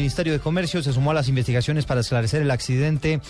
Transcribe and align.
Ministerio 0.00 0.32
de 0.32 0.40
Comercio 0.40 0.82
se 0.82 0.92
sumó 0.92 1.10
a 1.10 1.14
las 1.14 1.28
investigaciones 1.28 1.84
para 1.84 2.00
esclarecer 2.00 2.42
el 2.42 2.50
accidente 2.50 3.20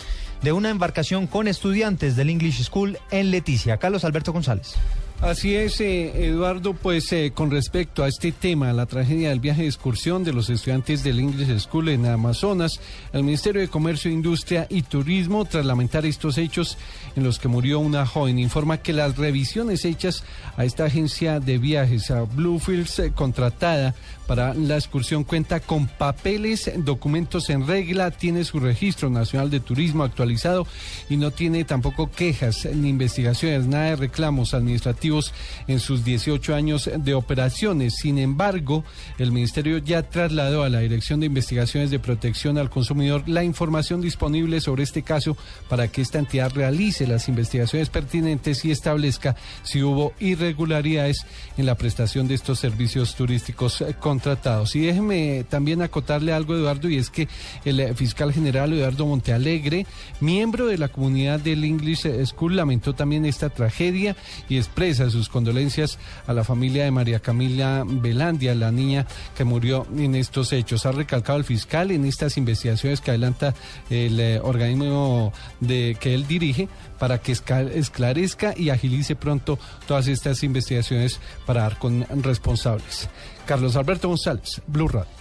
de 0.42 0.52
una 0.52 0.70
embarcación 0.70 1.26
con 1.26 1.48
estudiantes 1.48 2.16
del 2.16 2.30
English 2.30 2.62
School 2.62 2.98
en 3.10 3.30
Leticia. 3.30 3.76
Carlos 3.76 4.04
Alberto 4.04 4.32
González. 4.32 4.76
Así 5.20 5.54
es, 5.54 5.82
eh, 5.82 6.28
Eduardo, 6.28 6.72
pues 6.72 7.12
eh, 7.12 7.32
con 7.34 7.50
respecto 7.50 8.02
a 8.02 8.08
este 8.08 8.32
tema, 8.32 8.72
la 8.72 8.86
tragedia 8.86 9.28
del 9.28 9.38
viaje 9.38 9.62
de 9.62 9.68
excursión 9.68 10.24
de 10.24 10.32
los 10.32 10.48
estudiantes 10.48 11.04
del 11.04 11.20
English 11.20 11.60
School 11.60 11.90
en 11.90 12.06
Amazonas, 12.06 12.80
el 13.12 13.24
Ministerio 13.24 13.60
de 13.60 13.68
Comercio, 13.68 14.10
Industria 14.10 14.66
y 14.70 14.80
Turismo, 14.80 15.44
tras 15.44 15.66
lamentar 15.66 16.06
estos 16.06 16.38
hechos 16.38 16.78
en 17.16 17.24
los 17.24 17.38
que 17.38 17.48
murió 17.48 17.80
una 17.80 18.06
joven, 18.06 18.38
informa 18.38 18.78
que 18.78 18.94
las 18.94 19.18
revisiones 19.18 19.84
hechas 19.84 20.24
a 20.56 20.64
esta 20.64 20.86
agencia 20.86 21.38
de 21.38 21.58
viajes, 21.58 22.10
a 22.10 22.22
Bluefields, 22.22 22.98
eh, 23.00 23.12
contratada 23.14 23.94
para 24.26 24.54
la 24.54 24.76
excursión, 24.76 25.24
cuenta 25.24 25.60
con 25.60 25.86
papeles, 25.86 26.59
documentos 26.78 27.50
en 27.50 27.66
regla, 27.66 28.10
tiene 28.10 28.44
su 28.44 28.60
registro 28.60 29.10
nacional 29.10 29.50
de 29.50 29.60
turismo 29.60 30.04
actualizado 30.04 30.66
y 31.08 31.16
no 31.16 31.30
tiene 31.30 31.64
tampoco 31.64 32.10
quejas 32.10 32.66
ni 32.72 32.88
investigaciones, 32.88 33.66
nada 33.66 33.90
de 33.90 33.96
reclamos 33.96 34.54
administrativos 34.54 35.32
en 35.66 35.80
sus 35.80 36.04
18 36.04 36.54
años 36.54 36.90
de 36.94 37.14
operaciones. 37.14 37.96
Sin 37.96 38.18
embargo, 38.18 38.84
el 39.18 39.32
Ministerio 39.32 39.78
ya 39.78 40.02
trasladó 40.02 40.62
a 40.62 40.68
la 40.68 40.80
Dirección 40.80 41.20
de 41.20 41.26
Investigaciones 41.26 41.90
de 41.90 41.98
Protección 41.98 42.58
al 42.58 42.70
Consumidor 42.70 43.24
la 43.26 43.44
información 43.44 44.00
disponible 44.00 44.60
sobre 44.60 44.82
este 44.82 45.02
caso 45.02 45.36
para 45.68 45.88
que 45.88 46.02
esta 46.02 46.18
entidad 46.18 46.52
realice 46.52 47.06
las 47.06 47.28
investigaciones 47.28 47.88
pertinentes 47.88 48.64
y 48.64 48.70
establezca 48.70 49.36
si 49.62 49.82
hubo 49.82 50.12
irregularidades 50.20 51.26
en 51.56 51.66
la 51.66 51.76
prestación 51.76 52.28
de 52.28 52.34
estos 52.34 52.58
servicios 52.58 53.14
turísticos 53.14 53.84
con 53.98 54.20
tratados. 54.20 54.74
Y 54.76 54.80
déjeme 54.80 55.44
también 55.48 55.82
acotarle 55.82 56.32
algo, 56.40 56.54
Eduardo, 56.54 56.88
y 56.88 56.96
es 56.96 57.10
que 57.10 57.28
el 57.64 57.80
eh, 57.80 57.94
fiscal 57.94 58.32
general 58.32 58.72
Eduardo 58.72 59.06
Montealegre, 59.06 59.86
miembro 60.20 60.66
de 60.66 60.78
la 60.78 60.88
comunidad 60.88 61.40
del 61.40 61.64
English 61.64 62.06
School, 62.26 62.56
lamentó 62.56 62.94
también 62.94 63.24
esta 63.24 63.50
tragedia 63.50 64.16
y 64.48 64.56
expresa 64.56 65.10
sus 65.10 65.28
condolencias 65.28 65.98
a 66.26 66.32
la 66.32 66.44
familia 66.44 66.84
de 66.84 66.90
María 66.90 67.20
Camila 67.20 67.84
Velandia, 67.86 68.54
la 68.54 68.72
niña 68.72 69.06
que 69.36 69.44
murió 69.44 69.86
en 69.96 70.14
estos 70.14 70.52
hechos. 70.52 70.86
Ha 70.86 70.92
recalcado 70.92 71.38
el 71.38 71.44
fiscal 71.44 71.90
en 71.90 72.04
estas 72.04 72.36
investigaciones 72.36 73.00
que 73.00 73.10
adelanta 73.10 73.54
el 73.88 74.18
eh, 74.18 74.40
organismo 74.42 75.32
de 75.60 75.96
que 76.00 76.14
él 76.14 76.26
dirige 76.26 76.68
para 76.98 77.18
que 77.18 77.32
esclarezca 77.32 78.54
y 78.56 78.70
agilice 78.70 79.16
pronto 79.16 79.58
todas 79.86 80.06
estas 80.08 80.42
investigaciones 80.42 81.20
para 81.46 81.62
dar 81.62 81.78
con 81.78 82.06
responsables. 82.22 83.08
Carlos 83.46 83.76
Alberto 83.76 84.08
González, 84.08 84.60
Blue 84.66 84.88
Radio. 84.88 85.20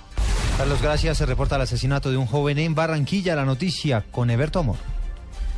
Carlos, 0.59 0.81
gracias. 0.81 1.17
Se 1.17 1.25
reporta 1.25 1.55
el 1.55 1.61
asesinato 1.61 2.11
de 2.11 2.17
un 2.17 2.25
joven 2.25 2.59
en 2.59 2.75
Barranquilla. 2.75 3.33
La 3.33 3.45
noticia 3.45 4.03
con 4.11 4.29
Eberto 4.29 4.59
Amor. 4.59 4.75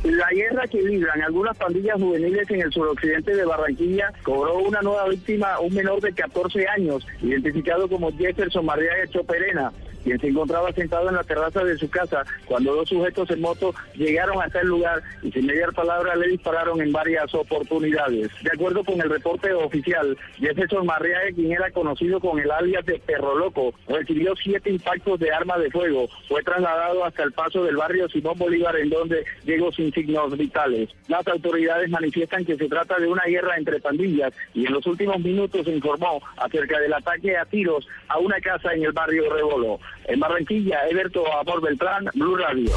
La 0.04 0.28
guerra 0.30 0.64
que 0.68 0.80
libran 0.80 1.20
algunas 1.22 1.56
pandillas 1.56 1.96
juveniles 1.96 2.48
en 2.48 2.60
el 2.60 2.72
suroccidente 2.72 3.34
de 3.34 3.44
Barranquilla 3.44 4.12
cobró 4.22 4.60
una 4.60 4.80
nueva 4.80 5.08
víctima, 5.08 5.58
un 5.58 5.74
menor 5.74 6.00
de 6.00 6.12
14 6.12 6.68
años, 6.68 7.04
identificado 7.20 7.88
como 7.88 8.16
Jefferson 8.16 8.64
María 8.64 8.92
Choperena 9.10 9.72
quien 10.02 10.20
se 10.20 10.28
encontraba 10.28 10.72
sentado 10.72 11.08
en 11.08 11.16
la 11.16 11.24
terraza 11.24 11.64
de 11.64 11.76
su 11.76 11.88
casa 11.88 12.24
cuando 12.46 12.74
dos 12.74 12.88
sujetos 12.88 13.30
en 13.30 13.40
moto 13.40 13.74
llegaron 13.94 14.40
hasta 14.42 14.60
el 14.60 14.68
lugar 14.68 15.02
y 15.22 15.30
sin 15.32 15.46
mediar 15.46 15.72
palabra 15.72 16.16
le 16.16 16.28
dispararon 16.28 16.80
en 16.80 16.92
varias 16.92 17.32
oportunidades. 17.34 18.30
De 18.42 18.50
acuerdo 18.52 18.84
con 18.84 19.00
el 19.00 19.10
reporte 19.10 19.52
oficial, 19.52 20.16
Jefferson 20.38 20.86
Marriaga, 20.86 21.32
quien 21.34 21.52
era 21.52 21.70
conocido 21.70 22.20
con 22.20 22.38
el 22.38 22.50
alias 22.50 22.84
de 22.86 22.98
Perro 22.98 23.36
Loco, 23.36 23.74
recibió 23.88 24.34
siete 24.36 24.70
impactos 24.70 25.18
de 25.20 25.32
arma 25.32 25.58
de 25.58 25.70
fuego. 25.70 26.08
Fue 26.28 26.42
trasladado 26.42 27.04
hasta 27.04 27.22
el 27.22 27.32
paso 27.32 27.64
del 27.64 27.76
barrio 27.76 28.08
Simón 28.08 28.38
Bolívar 28.38 28.76
en 28.76 28.90
donde 28.90 29.24
llegó 29.44 29.72
sin 29.72 29.92
signos 29.92 30.36
vitales. 30.36 30.90
Las 31.08 31.26
autoridades 31.28 31.90
manifiestan 31.90 32.44
que 32.44 32.56
se 32.56 32.68
trata 32.68 32.98
de 32.98 33.06
una 33.06 33.24
guerra 33.24 33.56
entre 33.56 33.80
pandillas 33.80 34.32
y 34.54 34.66
en 34.66 34.72
los 34.72 34.86
últimos 34.86 35.20
minutos 35.20 35.66
informó 35.66 36.20
acerca 36.36 36.78
del 36.80 36.92
ataque 36.92 37.36
a 37.36 37.44
tiros 37.44 37.86
a 38.08 38.18
una 38.18 38.40
casa 38.40 38.72
en 38.72 38.84
el 38.84 38.92
barrio 38.92 39.32
Rebolo. 39.32 39.78
En 40.04 40.20
Barranquilla, 40.20 40.80
Eberto 40.90 41.22
Amor 41.32 41.62
Beltrán, 41.62 42.06
Blue 42.14 42.36
Radio. 42.36 42.72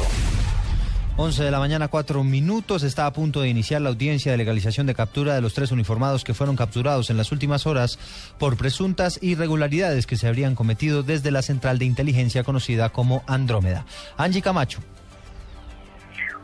11 1.18 1.44
de 1.44 1.50
la 1.50 1.58
mañana, 1.58 1.88
cuatro 1.88 2.22
minutos. 2.24 2.82
Está 2.82 3.06
a 3.06 3.12
punto 3.12 3.40
de 3.40 3.48
iniciar 3.48 3.80
la 3.80 3.88
audiencia 3.88 4.32
de 4.32 4.38
legalización 4.38 4.86
de 4.86 4.94
captura 4.94 5.34
de 5.34 5.40
los 5.40 5.54
tres 5.54 5.72
uniformados 5.72 6.24
que 6.24 6.34
fueron 6.34 6.56
capturados 6.56 7.08
en 7.08 7.16
las 7.16 7.32
últimas 7.32 7.66
horas 7.66 7.98
por 8.38 8.58
presuntas 8.58 9.18
irregularidades 9.22 10.06
que 10.06 10.16
se 10.16 10.28
habrían 10.28 10.54
cometido 10.54 11.02
desde 11.02 11.30
la 11.30 11.40
central 11.40 11.78
de 11.78 11.86
inteligencia 11.86 12.44
conocida 12.44 12.90
como 12.90 13.24
Andrómeda. 13.26 13.86
Angie 14.18 14.42
Camacho. 14.42 14.80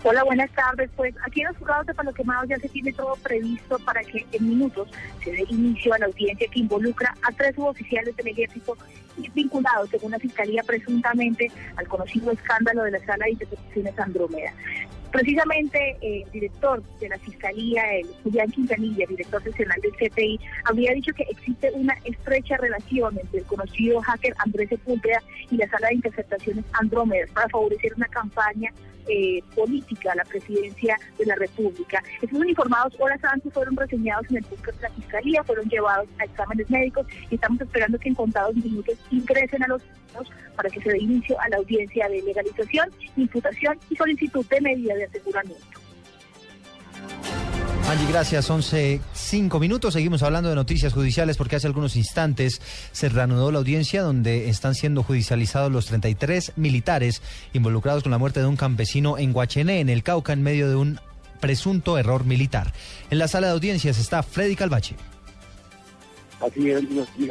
Hola, 0.05 0.25
buenas 0.25 0.51
tardes. 0.51 0.91
Pues 0.97 1.15
aquí 1.25 1.43
en 1.43 1.47
los 1.47 1.57
juzgados 1.59 1.87
de 1.87 1.95
Palo 1.95 2.13
Quemado 2.13 2.45
ya 2.47 2.59
se 2.59 2.69
tiene 2.69 2.93
todo 2.93 3.15
previsto 3.23 3.79
para 3.81 4.03
que 4.03 4.27
en 4.33 4.49
minutos 4.49 4.89
se 5.23 5.31
dé 5.31 5.45
inicio 5.49 5.95
a 5.95 5.99
la 5.99 6.07
audiencia 6.07 6.49
que 6.51 6.59
involucra 6.59 7.15
a 7.23 7.31
tres 7.31 7.55
suboficiales 7.55 8.17
del 8.17 8.27
ejército 8.29 8.77
vinculados, 9.33 9.91
según 9.91 10.11
la 10.11 10.19
fiscalía, 10.19 10.65
presuntamente 10.65 11.53
al 11.77 11.87
conocido 11.87 12.33
escándalo 12.33 12.83
de 12.83 12.93
la 12.93 13.05
sala 13.05 13.27
de 13.27 13.33
intercepciones 13.33 13.99
Andrómeda. 13.99 14.53
Precisamente 15.13 15.99
eh, 16.01 16.23
el 16.25 16.31
director 16.33 16.83
de 16.99 17.09
la 17.11 17.19
Fiscalía, 17.19 17.83
el 17.97 18.07
Julián 18.23 18.51
Quintanilla, 18.51 19.07
director 19.07 19.45
nacional 19.45 19.79
del 19.83 19.93
CTI, 19.93 20.41
habría 20.65 20.95
dicho 20.95 21.13
que 21.13 21.25
existe 21.25 21.71
una 21.75 21.95
estrecha 22.05 22.57
relación 22.57 23.19
entre 23.21 23.41
el 23.41 23.45
conocido 23.45 24.01
hacker 24.01 24.35
Andrés 24.39 24.71
Sepúlveda 24.71 25.23
y 25.51 25.57
la 25.59 25.69
sala 25.69 25.89
de 25.89 25.97
interceptaciones 25.97 26.65
Andrómeda 26.73 27.27
para 27.35 27.49
favorecer 27.51 27.93
una 27.95 28.07
campaña 28.07 28.71
eh, 29.09 29.43
política 29.55 30.13
a 30.13 30.15
la 30.15 30.25
presidencia 30.25 30.97
de 31.19 31.27
la 31.27 31.35
República. 31.35 32.03
Estos 32.23 32.39
uniformados 32.39 32.95
horas 32.99 33.19
antes 33.25 33.53
fueron 33.53 33.77
reseñados 33.77 34.25
en 34.31 34.37
el 34.37 34.45
búnker 34.45 34.75
de 34.77 34.83
la 34.83 34.91
Fiscalía, 34.91 35.45
fueron 35.45 35.69
llevados 35.69 36.09
a 36.21 36.25
exámenes 36.25 36.71
médicos 36.71 37.07
y 37.29 37.35
estamos 37.35 37.61
esperando 37.61 37.99
que 37.99 38.09
en 38.09 38.15
contados 38.15 38.55
minutos 38.55 38.97
ingresen 39.11 39.63
a 39.65 39.69
los 39.69 39.83
para 40.57 40.69
que 40.69 40.81
se 40.81 40.91
dé 40.91 40.99
inicio 40.99 41.39
a 41.41 41.49
la 41.49 41.57
audiencia 41.57 42.09
de 42.09 42.23
legalización, 42.23 42.91
imputación 43.17 43.79
y 43.91 43.97
solicitud 43.97 44.45
de 44.47 44.61
medida 44.61 44.95
de 44.95 45.05
aseguramiento. 45.05 45.83
Angie, 47.89 48.07
gracias. 48.09 48.49
11, 48.49 49.01
5 49.13 49.61
minutos. 49.61 49.95
Seguimos 49.95 50.23
hablando 50.23 50.49
de 50.49 50.55
noticias 50.55 50.93
judiciales 50.93 51.37
porque 51.37 51.57
hace 51.57 51.67
algunos 51.67 51.97
instantes 51.97 52.61
se 52.93 53.09
reanudó 53.09 53.51
la 53.51 53.59
audiencia 53.59 54.03
donde 54.03 54.49
están 54.49 54.75
siendo 54.75 55.03
judicializados 55.03 55.71
los 55.71 55.87
33 55.87 56.53
militares 56.57 57.23
involucrados 57.53 58.03
con 58.03 58.13
la 58.13 58.19
muerte 58.19 58.41
de 58.41 58.47
un 58.47 58.57
campesino 58.57 59.19
en 59.19 59.33
Guachené, 59.33 59.81
en 59.81 59.89
el 59.89 60.03
Cauca, 60.03 60.33
en 60.33 60.43
medio 60.43 60.69
de 60.69 60.77
un 60.77 61.01
presunto 61.41 61.99
error 61.99 62.25
militar. 62.25 62.73
En 63.11 63.19
la 63.19 63.29
sala 63.29 63.49
de 63.49 63.55
audiencias 63.55 63.99
está 63.99 64.23
Freddy 64.23 64.57
Calvache. 64.57 64.95
Así 66.43 66.71
es, 66.71 66.83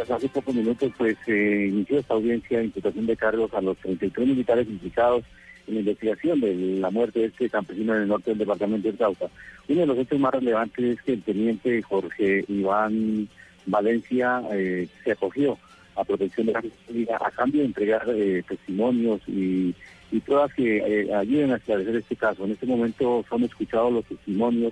hace 0.10 0.30
pocos 0.30 0.56
minutos 0.56 0.90
pues 0.98 1.18
se 1.26 1.68
inició 1.68 2.00
esta 2.00 2.14
audiencia 2.14 2.60
de 2.60 2.66
imputación 2.66 3.06
de 3.06 3.18
cargos 3.18 3.54
a 3.54 3.60
los 3.60 3.78
33 3.80 4.26
militares 4.26 4.68
implicados 4.70 5.26
en 5.68 5.74
la 5.74 5.80
investigación 5.82 6.40
de 6.40 6.56
la 6.56 6.90
muerte 6.92 7.20
de 7.20 7.26
este 7.26 7.50
campesino 7.50 7.94
en 7.94 8.04
el 8.04 8.08
norte 8.08 8.32
del 8.32 8.38
departamento 8.38 8.88
del 8.88 8.98
Cauca. 8.98 9.26
Uno 9.68 9.82
de 9.82 9.86
los 9.86 9.98
hechos 9.98 10.18
más 10.18 10.34
relevantes 10.34 10.98
es 10.98 11.02
que 11.02 11.14
el 11.14 11.24
teniente 11.24 11.82
Jorge 11.82 12.46
Iván 12.48 13.28
Valencia 13.66 14.44
eh, 14.54 14.88
se 15.04 15.12
acogió 15.12 15.58
a 15.98 16.06
protección 16.06 16.48
de 16.48 16.54
la 16.54 16.62
fiscalía 16.62 17.18
a 17.20 17.32
cambio 17.32 17.60
de 17.62 17.68
entregar 17.68 18.04
eh, 18.08 18.44
testimonios 18.48 19.20
y, 19.28 19.76
y 20.10 20.20
pruebas 20.22 20.54
que 20.54 20.78
eh, 20.78 21.14
ayuden 21.14 21.52
a 21.52 21.58
esclarecer 21.58 21.98
este 21.98 22.16
caso. 22.16 22.46
En 22.46 22.52
este 22.52 22.66
momento 22.66 23.26
son 23.28 23.44
escuchados 23.44 23.92
los 23.92 24.06
testimonios 24.06 24.72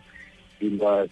y 0.62 0.70
las, 0.70 1.10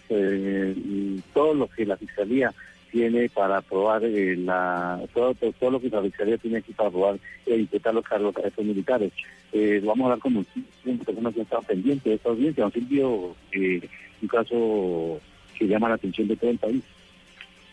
todo 1.34 1.52
lo 1.52 1.68
que 1.68 1.84
la 1.84 1.98
fiscalía 1.98 2.54
tiene 2.90 3.28
para 3.28 3.60
probar 3.62 4.04
eh, 4.04 4.36
la, 4.36 5.00
todo, 5.14 5.34
todo, 5.34 5.70
lo 5.70 5.80
que 5.80 5.88
la 5.88 6.02
fiscalía 6.02 6.38
tiene 6.38 6.58
aquí 6.58 6.72
para 6.72 6.90
probar 6.90 7.18
e 7.46 7.56
imputar 7.56 7.94
los 7.94 8.04
cargos 8.04 8.36
a 8.36 8.48
estos 8.48 8.64
militares. 8.64 9.12
Eh, 9.52 9.80
vamos 9.84 10.00
a 10.00 10.04
hablar 10.04 10.18
con 10.18 10.34
muchísimas 10.34 11.04
personas 11.04 11.34
que 11.34 11.44
pendientes 11.66 12.04
de 12.04 12.14
esta 12.14 12.28
audiencia. 12.28 12.66
Un 12.66 12.72
Silvio, 12.72 13.36
eh, 13.52 13.80
un 14.22 14.28
caso 14.28 15.20
que 15.58 15.66
llama 15.66 15.88
la 15.88 15.94
atención 15.96 16.28
de 16.28 16.36
todo 16.36 16.50
el 16.50 16.58
país. 16.58 16.82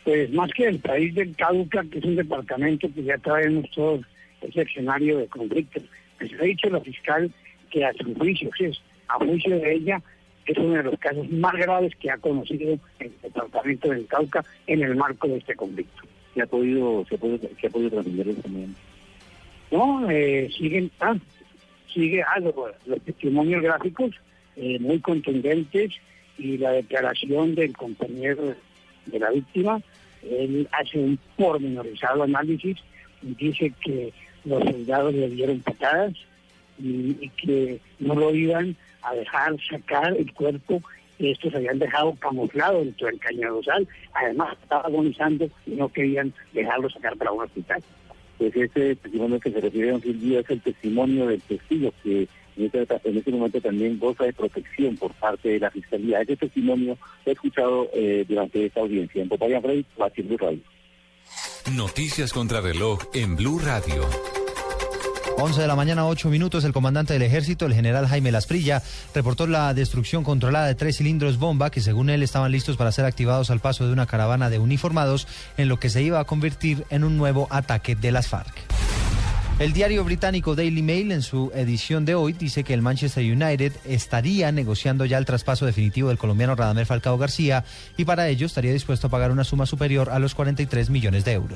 Pues 0.03 0.31
más 0.33 0.51
que 0.51 0.67
el 0.67 0.79
país 0.79 1.15
del 1.15 1.35
Cauca, 1.35 1.83
que 1.91 1.99
es 1.99 2.05
un 2.05 2.15
departamento 2.15 2.87
que 2.93 3.03
ya 3.03 3.17
traemos 3.17 3.69
todos 3.71 4.01
ese 4.41 4.61
escenario 4.61 5.17
de 5.17 5.27
conflicto. 5.27 5.81
Pues 6.17 6.31
ha 6.39 6.43
dicho 6.43 6.69
la 6.69 6.79
fiscal 6.81 7.31
que 7.71 7.83
a 7.83 7.93
su 7.93 8.13
juicio, 8.15 8.49
es, 8.59 8.79
a 9.07 9.15
juicio 9.15 9.57
de 9.57 9.73
ella, 9.73 10.01
es 10.45 10.57
uno 10.57 10.75
de 10.75 10.83
los 10.83 10.99
casos 10.99 11.29
más 11.31 11.53
graves 11.53 11.95
que 11.95 12.11
ha 12.11 12.17
conocido 12.17 12.77
el 12.99 13.11
departamento 13.21 13.89
del 13.89 14.05
Cauca 14.07 14.43
en 14.67 14.83
el 14.83 14.95
marco 14.95 15.27
de 15.27 15.37
este 15.37 15.55
conflicto. 15.55 16.03
¿Se 16.33 16.41
ha 16.41 16.45
podido, 16.45 17.05
se 17.07 17.15
ha 17.15 17.17
podido, 17.17 17.49
se 17.59 17.67
ha 17.67 17.69
podido 17.69 17.89
trascender 17.91 18.27
eso 18.27 18.41
también? 18.41 18.75
No, 19.71 20.09
eh, 20.09 20.49
siguen, 20.55 20.91
ah, 20.99 21.15
sigue 21.91 22.21
algo, 22.21 22.69
los 22.85 23.01
testimonios 23.01 23.63
gráficos 23.63 24.11
eh, 24.55 24.77
muy 24.79 24.99
contundentes 24.99 25.93
y 26.37 26.57
la 26.57 26.71
declaración 26.71 27.55
del 27.55 27.75
compañero 27.75 28.55
de 29.05 29.19
la 29.19 29.31
víctima, 29.31 29.81
él 30.23 30.67
hace 30.71 30.99
un 30.99 31.17
pormenorizado 31.37 32.23
análisis 32.23 32.77
y 33.21 33.33
dice 33.35 33.73
que 33.83 34.11
los 34.43 34.63
soldados 34.63 35.13
le 35.13 35.29
dieron 35.29 35.59
patadas 35.59 36.13
y, 36.79 37.17
y 37.21 37.29
que 37.37 37.79
no 37.99 38.15
lo 38.15 38.33
iban 38.33 38.75
a 39.05 39.13
dejar 39.13 39.55
sacar 39.69 40.15
el 40.17 40.31
cuerpo 40.33 40.81
estos 41.19 41.55
habían 41.55 41.79
dejado 41.79 42.13
camuflado 42.15 42.79
dentro 42.79 43.07
del 43.07 43.19
cañadosal, 43.19 43.87
además 44.13 44.57
estaba 44.61 44.81
agonizando 44.81 45.49
y 45.65 45.71
no 45.71 45.89
querían 45.89 46.33
dejarlo 46.53 46.89
sacar 46.89 47.15
para 47.17 47.31
un 47.31 47.43
hospital. 47.43 47.81
Pues 48.37 48.55
ese 48.55 48.95
testimonio 48.95 49.39
que 49.39 49.51
se 49.51 49.61
refiere 49.61 49.91
a 49.91 49.95
un 49.95 50.01
Silvio 50.01 50.39
es 50.39 50.49
el 50.49 50.61
testimonio 50.61 51.27
del 51.27 51.41
testigo 51.41 51.93
que 52.03 52.27
en 52.57 52.65
este, 52.65 52.87
en 53.03 53.17
este 53.17 53.31
momento 53.31 53.61
también 53.61 53.99
goza 53.99 54.25
de 54.25 54.33
protección 54.33 54.95
por 54.97 55.13
parte 55.13 55.49
de 55.49 55.59
la 55.59 55.71
Fiscalía. 55.71 56.21
Ese 56.21 56.35
testimonio 56.35 56.97
lo 57.25 57.31
he 57.31 57.33
escuchado 57.33 57.89
eh, 57.93 58.25
durante 58.27 58.65
esta 58.65 58.81
audiencia 58.81 59.21
en 59.21 59.29
Popayán 59.29 59.61
Frey, 59.61 59.85
Blue 59.97 60.37
Radio. 60.37 60.59
Noticias 61.75 62.31
contra 62.31 62.61
reloj 62.61 62.99
en 63.13 63.35
Blue 63.35 63.59
Radio. 63.59 64.03
11 65.37 65.61
de 65.61 65.67
la 65.67 65.75
mañana, 65.75 66.05
8 66.05 66.29
minutos, 66.29 66.63
el 66.63 66.73
comandante 66.73 67.13
del 67.13 67.21
ejército, 67.21 67.65
el 67.65 67.73
general 67.73 68.07
Jaime 68.07 68.31
Lasprilla, 68.31 68.81
reportó 69.13 69.47
la 69.47 69.73
destrucción 69.73 70.23
controlada 70.23 70.67
de 70.67 70.75
tres 70.75 70.97
cilindros 70.97 71.37
bomba 71.37 71.69
que 71.69 71.81
según 71.81 72.09
él 72.09 72.23
estaban 72.23 72.51
listos 72.51 72.77
para 72.77 72.91
ser 72.91 73.05
activados 73.05 73.49
al 73.49 73.59
paso 73.59 73.85
de 73.85 73.93
una 73.93 74.05
caravana 74.05 74.49
de 74.49 74.59
uniformados 74.59 75.27
en 75.57 75.67
lo 75.67 75.79
que 75.79 75.89
se 75.89 76.01
iba 76.01 76.19
a 76.19 76.25
convertir 76.25 76.85
en 76.89 77.03
un 77.03 77.17
nuevo 77.17 77.47
ataque 77.49 77.95
de 77.95 78.11
las 78.11 78.27
FARC. 78.27 78.53
El 79.57 79.71
diario 79.71 80.03
británico 80.03 80.53
Daily 80.53 80.81
Mail 80.81 81.13
en 81.13 81.21
su 81.21 81.49
edición 81.55 82.03
de 82.03 82.13
hoy 82.13 82.33
dice 82.33 82.65
que 82.65 82.73
el 82.73 82.81
Manchester 82.81 83.23
United 83.23 83.71
estaría 83.85 84.51
negociando 84.51 85.05
ya 85.05 85.17
el 85.17 85.23
traspaso 85.23 85.65
definitivo 85.65 86.09
del 86.09 86.17
colombiano 86.17 86.55
Radamel 86.55 86.85
Falcao 86.85 87.17
García 87.17 87.63
y 87.95 88.03
para 88.03 88.27
ello 88.27 88.47
estaría 88.47 88.73
dispuesto 88.73 89.07
a 89.07 89.09
pagar 89.09 89.31
una 89.31 89.45
suma 89.45 89.65
superior 89.65 90.09
a 90.09 90.19
los 90.19 90.35
43 90.35 90.89
millones 90.89 91.23
de 91.23 91.31
euros. 91.31 91.53